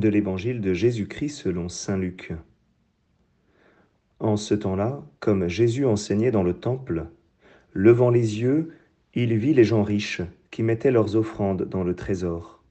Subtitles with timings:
[0.00, 2.32] de l'évangile de Jésus-Christ selon Saint Luc.
[4.20, 7.06] En ce temps-là, comme Jésus enseignait dans le temple,
[7.72, 8.72] levant les yeux,
[9.14, 12.62] il vit les gens riches qui mettaient leurs offrandes dans le trésor.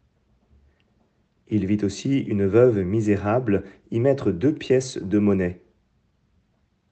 [1.50, 5.62] Il vit aussi une veuve misérable y mettre deux pièces de monnaie.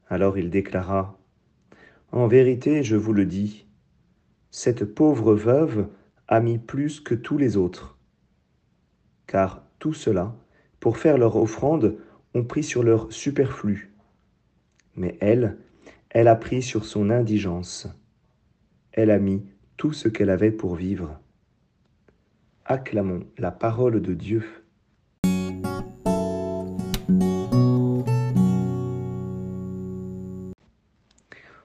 [0.08, 1.18] Alors il déclara,
[2.12, 3.66] En vérité, je vous le dis,
[4.52, 5.88] cette pauvre veuve
[6.27, 7.98] a mis plus que tous les autres.
[9.27, 10.35] Car tout cela,
[10.80, 11.98] pour faire leur offrande,
[12.35, 13.91] ont pris sur leur superflu.
[14.95, 15.58] Mais elle,
[16.12, 17.88] elle a pris sur son indigence.
[18.91, 19.44] Elle a mis
[19.77, 21.20] tout ce qu'elle avait pour vivre.
[22.63, 24.44] Acclamons la parole de Dieu.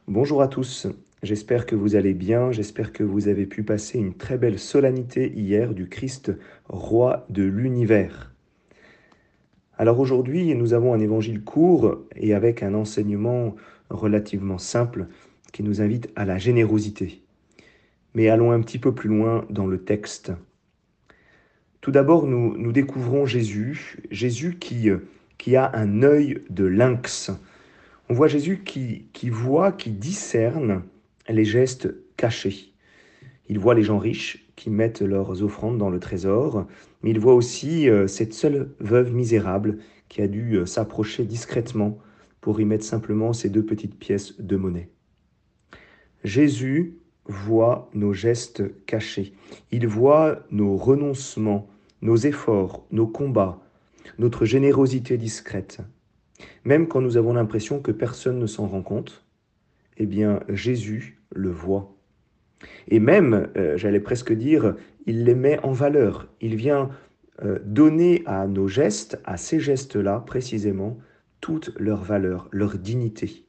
[0.08, 0.86] Bonjour à tous,
[1.22, 5.32] j'espère que vous allez bien, j'espère que vous avez pu passer une très belle solennité
[5.34, 6.32] hier du Christ,
[6.68, 8.34] roi de l'univers.
[9.78, 13.56] Alors aujourd'hui, nous avons un évangile court et avec un enseignement
[13.90, 15.06] relativement simple
[15.52, 17.22] qui nous invite à la générosité.
[18.14, 20.32] Mais allons un petit peu plus loin dans le texte.
[21.82, 24.88] Tout d'abord, nous, nous découvrons Jésus, Jésus qui,
[25.38, 27.30] qui a un œil de lynx.
[28.08, 30.82] On voit Jésus qui, qui voit, qui discerne
[31.32, 32.72] les gestes cachés.
[33.48, 36.66] Il voit les gens riches qui mettent leurs offrandes dans le trésor,
[37.02, 41.98] mais il voit aussi euh, cette seule veuve misérable qui a dû euh, s'approcher discrètement
[42.40, 44.88] pour y mettre simplement ces deux petites pièces de monnaie.
[46.24, 49.34] Jésus voit nos gestes cachés.
[49.72, 51.68] Il voit nos renoncements,
[52.02, 53.60] nos efforts, nos combats,
[54.18, 55.80] notre générosité discrète.
[56.64, 59.24] Même quand nous avons l'impression que personne ne s'en rend compte,
[59.96, 61.94] eh bien Jésus le voit.
[62.88, 64.76] Et même, euh, j'allais presque dire,
[65.06, 66.28] il les met en valeur.
[66.40, 66.90] Il vient
[67.44, 70.98] euh, donner à nos gestes, à ces gestes-là précisément,
[71.40, 73.44] toute leur valeur, leur dignité.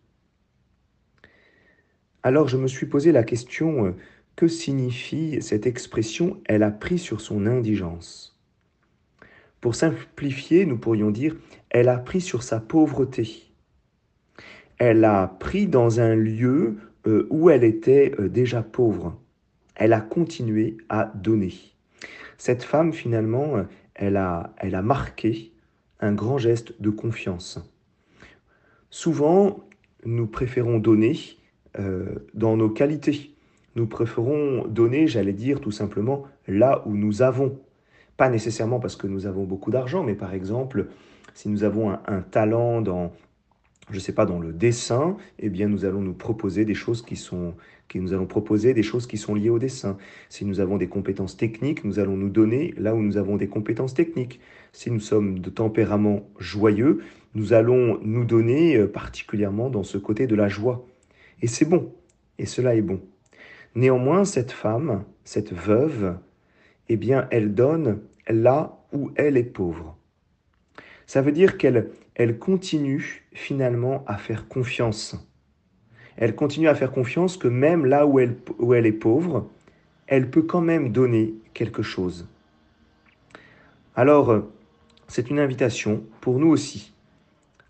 [2.23, 3.95] Alors je me suis posé la question, euh,
[4.35, 8.37] que signifie cette expression Elle a pris sur son indigence
[9.61, 11.35] Pour simplifier, nous pourrions dire
[11.69, 13.51] Elle a pris sur sa pauvreté.
[14.77, 16.77] Elle a pris dans un lieu
[17.07, 19.17] euh, où elle était euh, déjà pauvre.
[19.75, 21.53] Elle a continué à donner.
[22.37, 25.51] Cette femme, finalement, elle a, elle a marqué
[25.99, 27.59] un grand geste de confiance.
[28.89, 29.67] Souvent,
[30.05, 31.17] nous préférons donner
[31.79, 33.31] euh, dans nos qualités.
[33.75, 37.59] Nous préférons donner, j'allais dire tout simplement, là où nous avons.
[38.15, 40.87] Pas nécessairement parce que nous avons beaucoup d'argent, mais par exemple,
[41.35, 43.11] si nous avons un, talent dans,
[43.89, 47.15] je sais pas, dans le dessin, eh bien, nous allons nous proposer des choses qui
[47.15, 47.55] sont,
[47.87, 49.97] qui nous allons proposer des choses qui sont liées au dessin.
[50.27, 53.47] Si nous avons des compétences techniques, nous allons nous donner là où nous avons des
[53.47, 54.41] compétences techniques.
[54.73, 56.99] Si nous sommes de tempérament joyeux,
[57.33, 60.85] nous allons nous donner euh, particulièrement dans ce côté de la joie.
[61.41, 61.93] Et c'est bon,
[62.39, 62.99] et cela est bon.
[63.75, 66.17] Néanmoins, cette femme, cette veuve,
[66.89, 69.95] eh bien, elle donne là où elle est pauvre.
[71.05, 75.15] Ça veut dire qu'elle elle continue finalement à faire confiance.
[76.17, 79.47] Elle continue à faire confiance que même là où elle, est pauvre,
[80.07, 82.27] elle peut quand même donner quelque chose.
[83.95, 84.43] Alors,
[85.07, 86.91] c'est une invitation pour nous aussi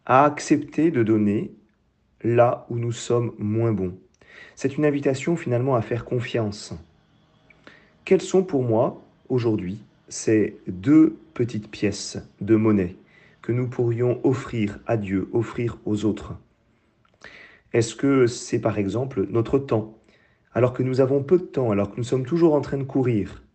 [0.06, 1.52] à accepter de donner
[2.24, 4.00] là où nous sommes moins bons.
[4.56, 6.74] C'est une invitation finalement à faire confiance.
[8.06, 12.96] Quelles sont pour moi aujourd'hui ces deux petites pièces de monnaie?
[13.48, 16.38] Que nous pourrions offrir à Dieu, offrir aux autres
[17.72, 20.02] Est-ce que c'est par exemple notre temps?
[20.52, 22.84] Alors que nous avons peu de temps, alors que nous sommes toujours en train de
[22.84, 23.46] courir,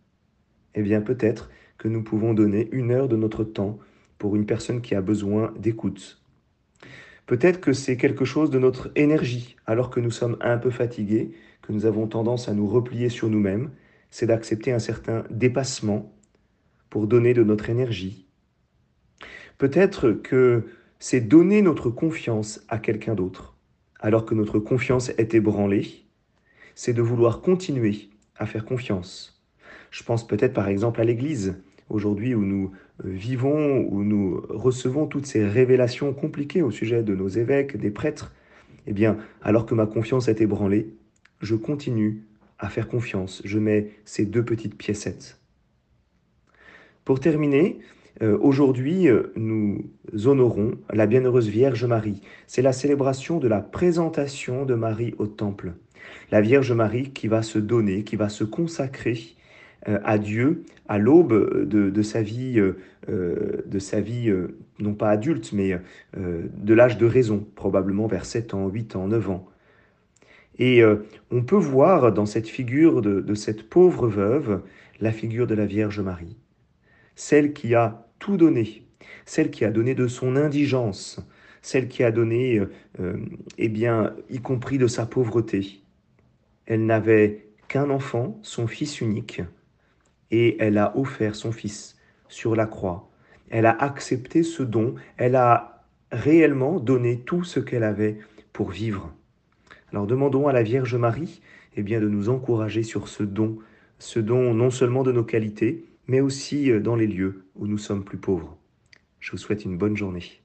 [0.73, 3.77] eh bien peut-être que nous pouvons donner une heure de notre temps
[4.17, 6.23] pour une personne qui a besoin d'écoute,
[7.27, 11.33] Peut-être que c'est quelque chose de notre énergie, alors que nous sommes un peu fatigués,
[11.61, 13.69] que nous avons tendance à nous replier sur nous-mêmes,
[14.09, 16.11] c'est d'accepter un certain dépassement
[16.89, 18.27] pour donner de notre énergie.
[19.63, 20.65] Peut-être que
[20.99, 23.55] c'est donner notre confiance à quelqu'un d'autre,
[24.01, 26.03] alors que notre confiance est ébranlée,
[26.75, 29.41] c'est de vouloir continuer à faire confiance.
[29.89, 32.73] Je pense peut-être par exemple à l'Église, aujourd'hui où nous
[33.05, 37.89] euh, vivons, où nous recevons toutes ces révélations compliquées au sujet de nos évêques, des
[37.89, 38.33] prêtres,
[38.85, 40.93] eh bien, alors que ma confiance est ébranlée,
[41.39, 42.25] je continue
[42.59, 43.41] à faire confiance.
[43.45, 45.39] Je mets ces deux petites piécettes.
[47.05, 47.79] Pour terminer,
[48.23, 49.83] euh, aujourd'hui, euh, nous
[50.25, 52.21] honorons la Bienheureuse Vierge Marie.
[52.47, 55.73] C'est la célébration de la présentation de Marie au Temple.
[56.31, 59.19] La Vierge Marie qui va se donner, qui va se consacrer
[59.89, 62.61] euh, à Dieu à l'aube de, sa vie,
[63.07, 64.31] de sa vie
[64.79, 65.79] non pas adulte, mais
[66.15, 69.47] de l'âge de raison, probablement vers 7 ans, 8 ans, 9 ans.
[70.59, 70.83] Et
[71.31, 74.61] on peut voir dans cette figure de cette pauvre veuve
[74.99, 76.37] la figure de la Vierge Marie,
[77.15, 78.87] celle qui a tout donné,
[79.25, 81.19] celle qui a donné de son indigence,
[81.61, 82.61] celle qui a donné,
[83.01, 83.17] euh,
[83.57, 85.83] eh bien, y compris de sa pauvreté.
[86.65, 89.41] Elle n'avait qu'un enfant, son fils unique,
[90.31, 91.97] et elle a offert son fils
[92.29, 93.11] sur la croix.
[93.49, 95.83] Elle a accepté ce don, elle a
[96.13, 98.19] réellement donné tout ce qu'elle avait
[98.53, 99.13] pour vivre.
[99.91, 101.41] Alors demandons à la Vierge Marie
[101.75, 103.57] eh bien, de nous encourager sur ce don,
[103.99, 107.77] ce don non seulement de nos qualités, mais aussi euh, dans les lieux où nous
[107.77, 108.57] sommes plus pauvres.
[109.19, 110.42] Je vous souhaite une bonne journée.